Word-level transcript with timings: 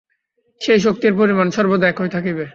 সেই 0.61 0.79
শক্তির 0.79 1.13
পরিমাণ 1.15 1.47
সর্বদা 1.49 1.85
একই 1.87 2.09
থাকিবে। 2.09 2.45